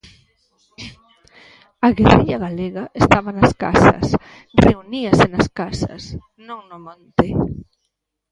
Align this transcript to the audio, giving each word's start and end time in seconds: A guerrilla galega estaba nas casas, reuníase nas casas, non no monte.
A 1.85 1.87
guerrilla 1.97 2.37
galega 2.45 2.83
estaba 3.01 3.29
nas 3.39 3.51
casas, 3.63 4.05
reuníase 4.65 5.25
nas 5.33 5.47
casas, 5.59 6.01
non 6.47 6.59
no 6.69 6.77
monte. 6.87 7.27